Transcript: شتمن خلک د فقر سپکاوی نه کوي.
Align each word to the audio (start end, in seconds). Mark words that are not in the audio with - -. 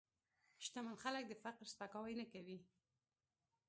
شتمن 0.63 0.95
خلک 1.03 1.23
د 1.27 1.33
فقر 1.43 1.65
سپکاوی 1.73 2.13
نه 2.21 2.25
کوي. 2.33 2.57